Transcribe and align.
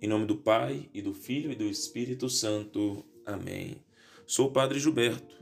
Em 0.00 0.08
nome 0.08 0.26
do 0.26 0.36
Pai, 0.36 0.88
e 0.92 1.00
do 1.00 1.14
Filho 1.14 1.52
e 1.52 1.54
do 1.54 1.64
Espírito 1.64 2.28
Santo. 2.28 3.04
Amém. 3.24 3.76
Sou 4.26 4.48
o 4.48 4.52
Padre 4.52 4.78
Gilberto. 4.78 5.34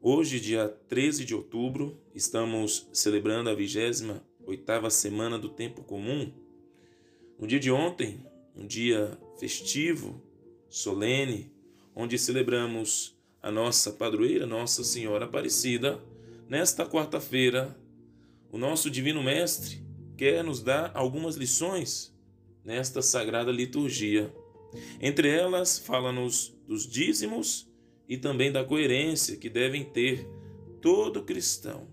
Hoje, 0.00 0.38
dia 0.38 0.68
13 0.88 1.24
de 1.24 1.34
outubro, 1.34 2.00
estamos 2.14 2.88
celebrando 2.92 3.50
a 3.50 3.54
28 3.54 4.22
oitava 4.46 4.88
semana 4.88 5.36
do 5.36 5.48
tempo 5.48 5.82
comum. 5.82 6.32
No 7.38 7.46
dia 7.46 7.58
de 7.58 7.70
ontem, 7.70 8.24
um 8.54 8.64
dia 8.64 9.18
festivo, 9.38 10.22
solene, 10.68 11.52
onde 11.94 12.16
celebramos 12.16 13.18
a 13.42 13.50
nossa 13.50 13.90
padroeira, 13.92 14.46
Nossa 14.46 14.84
Senhora 14.84 15.24
Aparecida, 15.24 16.00
nesta 16.48 16.86
quarta-feira, 16.86 17.76
o 18.52 18.58
nosso 18.58 18.88
Divino 18.88 19.22
Mestre 19.22 19.84
quer 20.16 20.44
nos 20.44 20.62
dar 20.62 20.92
algumas 20.94 21.34
lições 21.34 22.15
nesta 22.66 23.00
sagrada 23.00 23.52
liturgia. 23.52 24.34
Entre 25.00 25.28
elas, 25.28 25.78
fala-nos 25.78 26.52
dos 26.66 26.84
dízimos 26.84 27.70
e 28.08 28.16
também 28.18 28.50
da 28.50 28.64
coerência 28.64 29.36
que 29.36 29.48
devem 29.48 29.84
ter 29.84 30.28
todo 30.82 31.22
cristão, 31.22 31.86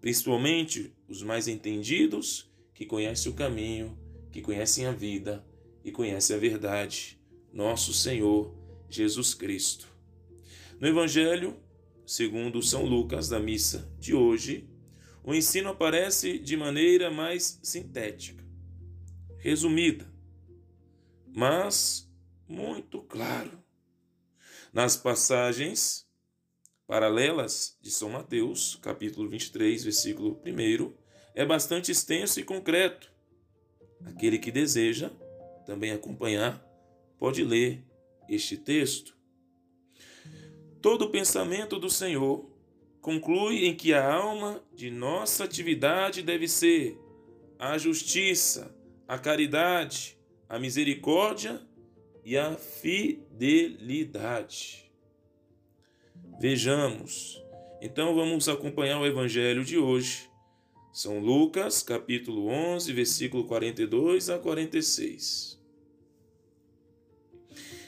principalmente 0.00 0.94
os 1.08 1.20
mais 1.22 1.48
entendidos, 1.48 2.48
que 2.72 2.86
conhecem 2.86 3.30
o 3.30 3.34
caminho, 3.34 3.98
que 4.30 4.40
conhecem 4.40 4.86
a 4.86 4.92
vida 4.92 5.44
e 5.84 5.90
conhecem 5.90 6.36
a 6.36 6.38
verdade, 6.38 7.18
nosso 7.52 7.92
Senhor 7.92 8.54
Jesus 8.88 9.34
Cristo. 9.34 9.88
No 10.80 10.86
Evangelho, 10.86 11.56
segundo 12.06 12.62
São 12.62 12.84
Lucas 12.84 13.28
da 13.28 13.40
missa 13.40 13.92
de 13.98 14.14
hoje, 14.14 14.68
o 15.24 15.34
ensino 15.34 15.70
aparece 15.70 16.38
de 16.38 16.56
maneira 16.56 17.10
mais 17.10 17.58
sintética 17.62 18.43
resumida, 19.44 20.10
mas 21.26 22.10
muito 22.48 23.02
claro. 23.02 23.62
Nas 24.72 24.96
passagens 24.96 26.08
paralelas 26.86 27.76
de 27.82 27.90
São 27.90 28.08
Mateus, 28.08 28.78
capítulo 28.80 29.28
23, 29.28 29.84
versículo 29.84 30.40
1, 30.46 30.94
é 31.34 31.44
bastante 31.44 31.92
extenso 31.92 32.40
e 32.40 32.42
concreto. 32.42 33.12
Aquele 34.06 34.38
que 34.38 34.50
deseja 34.50 35.10
também 35.66 35.92
acompanhar 35.92 36.66
pode 37.18 37.44
ler 37.44 37.84
este 38.26 38.56
texto. 38.56 39.14
Todo 40.80 41.10
pensamento 41.10 41.78
do 41.78 41.90
Senhor 41.90 42.48
conclui 43.02 43.66
em 43.66 43.76
que 43.76 43.92
a 43.92 44.10
alma 44.10 44.64
de 44.74 44.90
nossa 44.90 45.44
atividade 45.44 46.22
deve 46.22 46.48
ser 46.48 46.98
a 47.58 47.76
justiça, 47.76 48.74
a 49.06 49.18
caridade, 49.18 50.16
a 50.48 50.58
misericórdia 50.58 51.60
e 52.24 52.36
a 52.36 52.56
fidelidade. 52.56 53.70
Vejamos. 56.40 57.42
Então 57.80 58.14
vamos 58.14 58.48
acompanhar 58.48 59.00
o 59.00 59.06
evangelho 59.06 59.64
de 59.64 59.78
hoje. 59.78 60.30
São 60.92 61.18
Lucas, 61.18 61.82
capítulo 61.82 62.46
11, 62.48 62.92
versículo 62.92 63.44
42 63.44 64.30
a 64.30 64.38
46. 64.38 65.60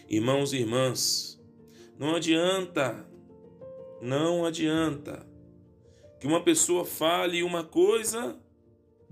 Irmãos 0.08 0.52
e 0.52 0.58
irmãs, 0.58 1.40
não 1.98 2.14
adianta, 2.14 3.08
não 4.00 4.44
adianta 4.44 5.26
que 6.20 6.26
uma 6.26 6.42
pessoa 6.42 6.84
fale 6.84 7.42
uma 7.42 7.64
coisa 7.64 8.38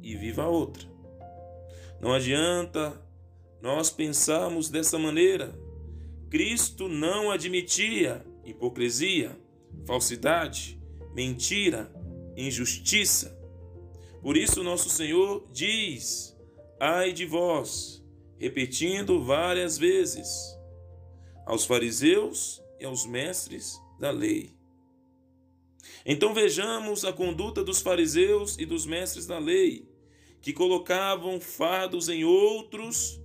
e 0.03 0.15
viva 0.15 0.47
outra. 0.47 0.94
Não 2.05 2.13
adianta 2.13 3.03
nós 3.63 3.89
pensarmos 3.89 4.69
dessa 4.69 4.99
maneira. 4.99 5.59
Cristo 6.29 6.87
não 6.87 7.31
admitia 7.31 8.23
hipocrisia, 8.45 9.35
falsidade, 9.87 10.79
mentira, 11.15 11.91
injustiça. 12.37 13.35
Por 14.21 14.37
isso, 14.37 14.63
nosso 14.63 14.91
Senhor 14.91 15.49
diz: 15.51 16.37
Ai 16.79 17.11
de 17.11 17.25
vós, 17.25 18.05
repetindo 18.37 19.25
várias 19.25 19.79
vezes, 19.79 20.29
aos 21.47 21.65
fariseus 21.65 22.63
e 22.79 22.85
aos 22.85 23.07
mestres 23.07 23.81
da 23.99 24.11
lei. 24.11 24.55
Então 26.05 26.35
vejamos 26.35 27.03
a 27.03 27.15
conduta 27.15 27.65
dos 27.65 27.81
fariseus 27.81 28.59
e 28.59 28.67
dos 28.67 28.85
mestres 28.85 29.27
da 29.27 29.39
lei 29.39 29.94
que 30.45 30.53
colocavam 30.53 31.41
fardos 31.41 32.11
em 32.11 32.23
outros 32.23 33.19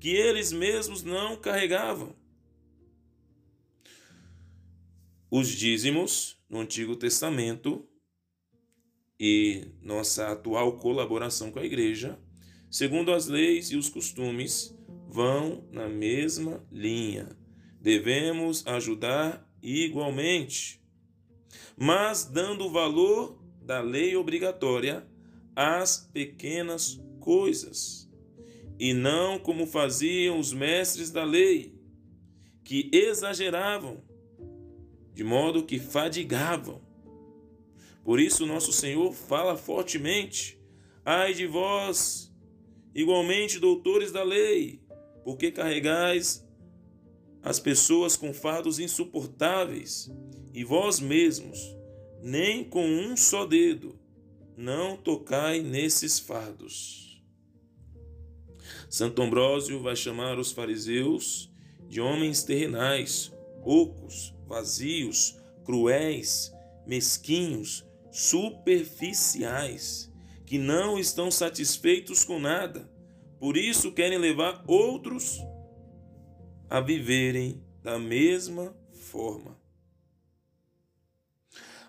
que 0.00 0.08
eles 0.08 0.50
mesmos 0.52 1.02
não 1.02 1.36
carregavam. 1.36 2.16
Os 5.30 5.48
dízimos 5.48 6.42
no 6.48 6.60
Antigo 6.60 6.96
Testamento 6.96 7.86
e 9.20 9.68
nossa 9.82 10.32
atual 10.32 10.78
colaboração 10.78 11.52
com 11.52 11.58
a 11.58 11.64
igreja, 11.64 12.18
segundo 12.70 13.12
as 13.12 13.26
leis 13.26 13.70
e 13.70 13.76
os 13.76 13.90
costumes, 13.90 14.74
vão 15.06 15.68
na 15.70 15.90
mesma 15.90 16.66
linha. 16.72 17.36
Devemos 17.82 18.66
ajudar 18.66 19.46
igualmente, 19.62 20.82
mas 21.76 22.24
dando 22.24 22.64
o 22.64 22.72
valor 22.72 23.38
da 23.60 23.82
lei 23.82 24.16
obrigatória 24.16 25.11
as 25.54 26.08
pequenas 26.12 27.00
coisas, 27.20 28.10
e 28.78 28.92
não 28.92 29.38
como 29.38 29.66
faziam 29.66 30.38
os 30.38 30.52
mestres 30.52 31.10
da 31.10 31.24
lei, 31.24 31.74
que 32.64 32.90
exageravam, 32.92 34.02
de 35.14 35.22
modo 35.22 35.64
que 35.64 35.78
fadigavam. 35.78 36.80
Por 38.02 38.18
isso, 38.18 38.46
nosso 38.46 38.72
Senhor 38.72 39.12
fala 39.12 39.56
fortemente: 39.56 40.58
Ai 41.04 41.34
de 41.34 41.46
vós, 41.46 42.34
igualmente 42.94 43.58
doutores 43.58 44.10
da 44.10 44.22
lei, 44.22 44.80
porque 45.24 45.52
carregais 45.52 46.46
as 47.42 47.58
pessoas 47.58 48.16
com 48.16 48.32
fardos 48.32 48.78
insuportáveis, 48.78 50.10
e 50.54 50.64
vós 50.64 51.00
mesmos, 51.00 51.58
nem 52.22 52.64
com 52.64 52.86
um 52.86 53.16
só 53.16 53.44
dedo, 53.44 53.98
não 54.56 54.96
tocai 54.96 55.60
nesses 55.60 56.18
fardos. 56.18 57.22
Santo 58.88 59.22
Ambrósio 59.22 59.80
vai 59.80 59.96
chamar 59.96 60.38
os 60.38 60.52
fariseus 60.52 61.50
de 61.88 62.00
homens 62.00 62.42
terrenais, 62.42 63.32
ocos, 63.62 64.34
vazios, 64.46 65.36
cruéis, 65.64 66.52
mesquinhos, 66.86 67.84
superficiais, 68.10 70.10
que 70.44 70.58
não 70.58 70.98
estão 70.98 71.30
satisfeitos 71.30 72.24
com 72.24 72.38
nada, 72.38 72.90
por 73.38 73.56
isso 73.56 73.92
querem 73.92 74.18
levar 74.18 74.62
outros 74.66 75.38
a 76.68 76.80
viverem 76.80 77.62
da 77.82 77.98
mesma 77.98 78.76
forma. 78.92 79.58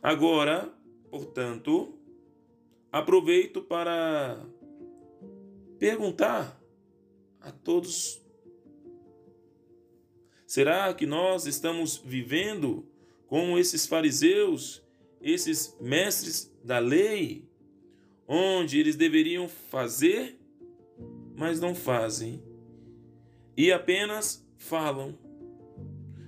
Agora, 0.02 0.74
portanto, 1.10 1.98
aproveito 2.94 3.60
para 3.60 4.46
perguntar 5.80 6.62
a 7.42 7.52
todos: 7.52 8.22
será 10.46 10.94
que 10.94 11.08
nós 11.08 11.48
estamos 11.48 11.98
vivendo 11.98 12.88
como 13.26 13.58
esses 13.58 13.88
fariseus, 13.88 14.84
esses 15.20 15.76
mestres 15.82 16.56
da 16.64 16.78
lei, 16.78 17.50
onde 18.28 18.80
eles 18.80 18.96
deveriam 18.96 19.50
fazer, 19.50 20.40
mas 21.36 21.60
não 21.60 21.74
fazem, 21.74 22.44
e 23.58 23.72
apenas 23.72 24.48
falam, 24.56 25.18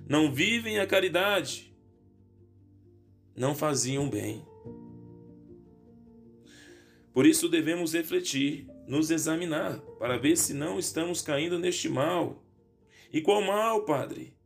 não 0.08 0.32
vivem 0.32 0.80
a 0.80 0.86
caridade, 0.86 1.72
não 3.36 3.54
faziam 3.54 4.10
bem. 4.10 4.44
Por 7.16 7.24
isso 7.24 7.48
devemos 7.48 7.94
refletir, 7.94 8.68
nos 8.86 9.10
examinar, 9.10 9.80
para 9.98 10.18
ver 10.18 10.36
se 10.36 10.52
não 10.52 10.78
estamos 10.78 11.22
caindo 11.22 11.58
neste 11.58 11.88
mal. 11.88 12.44
E 13.10 13.22
qual 13.22 13.40
mal, 13.40 13.86
Padre? 13.86 14.36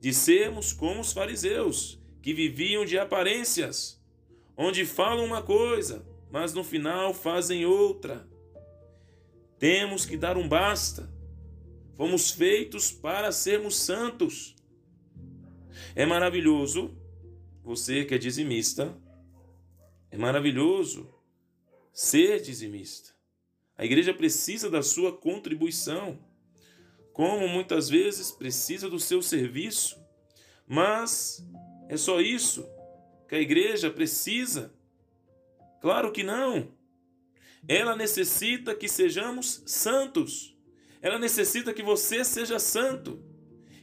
De 0.00 0.12
sermos 0.12 0.72
como 0.72 1.02
os 1.02 1.12
fariseus, 1.12 2.02
que 2.20 2.34
viviam 2.34 2.84
de 2.84 2.98
aparências, 2.98 4.04
onde 4.56 4.84
falam 4.84 5.24
uma 5.24 5.40
coisa, 5.40 6.04
mas 6.32 6.52
no 6.52 6.64
final 6.64 7.14
fazem 7.14 7.64
outra. 7.64 8.28
Temos 9.56 10.04
que 10.04 10.16
dar 10.16 10.36
um 10.36 10.48
basta. 10.48 11.08
Fomos 11.94 12.32
feitos 12.32 12.90
para 12.90 13.30
sermos 13.30 13.76
santos. 13.76 14.56
É 15.94 16.04
maravilhoso, 16.04 16.92
você 17.62 18.04
que 18.04 18.16
é 18.16 18.18
dizimista, 18.18 18.98
é 20.10 20.18
maravilhoso 20.18 21.19
ser 21.92 22.40
dizimista. 22.40 23.10
A 23.76 23.84
igreja 23.84 24.12
precisa 24.12 24.68
da 24.70 24.82
sua 24.82 25.16
contribuição. 25.16 26.18
como 27.12 27.48
muitas 27.48 27.88
vezes 27.88 28.30
precisa 28.30 28.88
do 28.88 28.98
seu 28.98 29.20
serviço, 29.20 30.00
mas 30.66 31.44
é 31.88 31.96
só 31.96 32.20
isso 32.20 32.66
que 33.28 33.34
a 33.34 33.40
igreja 33.40 33.90
precisa? 33.90 34.72
Claro 35.80 36.12
que 36.12 36.22
não. 36.22 36.72
Ela 37.68 37.94
necessita 37.94 38.74
que 38.74 38.88
sejamos 38.88 39.62
santos. 39.66 40.56
Ela 41.02 41.18
necessita 41.18 41.74
que 41.74 41.82
você 41.82 42.24
seja 42.24 42.58
santo. 42.58 43.22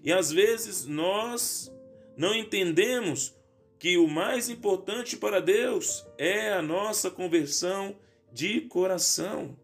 E 0.03 0.11
às 0.11 0.31
vezes 0.31 0.85
nós 0.85 1.71
não 2.15 2.33
entendemos 2.33 3.36
que 3.79 3.97
o 3.97 4.07
mais 4.07 4.49
importante 4.49 5.15
para 5.15 5.39
Deus 5.39 6.05
é 6.17 6.53
a 6.53 6.61
nossa 6.61 7.11
conversão 7.11 7.95
de 8.31 8.61
coração. 8.61 9.57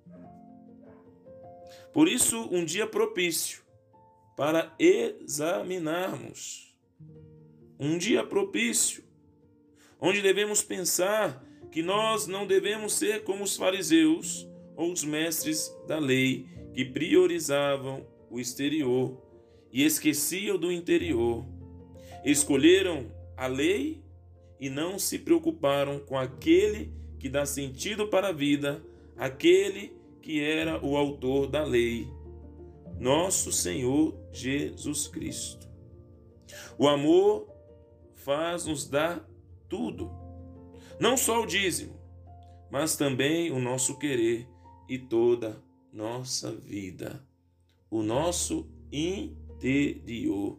Por 1.92 2.08
isso, 2.08 2.48
um 2.52 2.66
dia 2.66 2.88
propício 2.88 3.64
para 4.36 4.74
examinarmos. 4.80 6.76
Um 7.80 7.98
dia 7.98 8.24
propício, 8.24 9.04
onde 10.00 10.22
devemos 10.22 10.64
pensar 10.64 11.44
que 11.72 11.82
nós 11.82 12.28
não 12.28 12.46
devemos 12.46 12.94
ser 12.94 13.24
como 13.24 13.44
os 13.44 13.56
fariseus 13.56 14.48
ou 14.76 14.92
os 14.92 15.04
mestres 15.04 15.76
da 15.88 15.98
lei 16.00 16.48
que 16.74 16.86
priorizavam 16.86 18.06
o 18.30 18.40
exterior 18.40 19.22
e 19.72 19.84
esqueciam 19.84 20.58
do 20.58 20.72
interior. 20.72 21.46
Escolheram 22.24 23.12
a 23.36 23.48
lei 23.48 24.03
e 24.64 24.70
não 24.70 24.98
se 24.98 25.20
preocuparam 25.20 26.00
com 26.00 26.18
aquele 26.18 26.90
que 27.20 27.28
dá 27.28 27.46
sentido 27.46 28.08
para 28.08 28.30
a 28.30 28.32
vida, 28.32 28.82
aquele 29.18 29.94
que 30.22 30.42
era 30.42 30.82
o 30.82 30.96
autor 30.96 31.48
da 31.48 31.66
lei, 31.66 32.08
nosso 32.98 33.52
Senhor 33.52 34.18
Jesus 34.32 35.10
Cristo. 35.10 35.68
O 36.78 36.88
amor 36.88 37.46
faz-nos 38.14 38.88
dar 38.88 39.30
tudo, 39.68 40.10
não 40.98 41.18
só 41.18 41.44
o 41.44 41.46
dízimo, 41.46 42.00
mas 42.72 42.96
também 42.96 43.52
o 43.52 43.60
nosso 43.60 44.00
querer 44.00 44.48
e 44.88 44.98
toda 44.98 45.62
nossa 45.92 46.54
vida, 46.54 47.22
o 47.92 48.02
nosso 48.02 48.66
interior. 48.94 50.58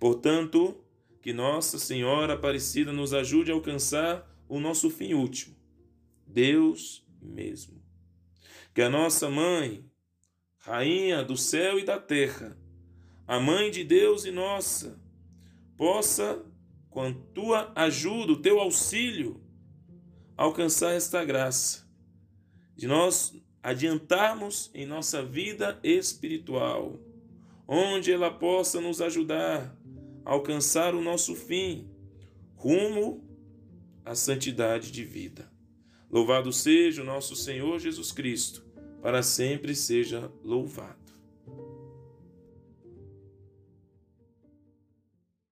Portanto, 0.00 0.76
que 1.20 1.32
Nossa 1.32 1.78
Senhora 1.78 2.34
Aparecida 2.34 2.92
nos 2.92 3.12
ajude 3.12 3.50
a 3.50 3.54
alcançar 3.54 4.28
o 4.48 4.60
nosso 4.60 4.88
fim 4.90 5.14
último, 5.14 5.56
Deus 6.26 7.04
mesmo. 7.20 7.82
Que 8.74 8.82
a 8.82 8.88
nossa 8.88 9.28
mãe, 9.28 9.84
Rainha 10.58 11.24
do 11.24 11.36
céu 11.36 11.78
e 11.78 11.84
da 11.84 11.98
terra, 11.98 12.56
a 13.26 13.38
mãe 13.38 13.70
de 13.70 13.84
Deus 13.84 14.24
e 14.24 14.30
nossa, 14.30 15.00
possa, 15.76 16.44
com 16.88 17.02
a 17.02 17.12
tua 17.34 17.72
ajuda, 17.74 18.32
o 18.32 18.40
teu 18.40 18.58
auxílio, 18.60 19.40
alcançar 20.36 20.92
esta 20.94 21.24
graça, 21.24 21.86
de 22.76 22.86
nós 22.86 23.34
adiantarmos 23.62 24.70
em 24.72 24.86
nossa 24.86 25.22
vida 25.22 25.78
espiritual, 25.82 26.98
onde 27.66 28.10
ela 28.10 28.30
possa 28.30 28.80
nos 28.80 29.00
ajudar 29.00 29.77
alcançar 30.28 30.94
o 30.94 31.00
nosso 31.00 31.34
fim, 31.34 31.88
rumo 32.54 33.26
à 34.04 34.14
santidade 34.14 34.92
de 34.92 35.02
vida. 35.02 35.50
Louvado 36.10 36.52
seja 36.52 37.00
o 37.00 37.04
nosso 37.04 37.34
Senhor 37.34 37.78
Jesus 37.78 38.12
Cristo, 38.12 38.62
para 39.00 39.22
sempre 39.22 39.74
seja 39.74 40.30
louvado. 40.44 41.07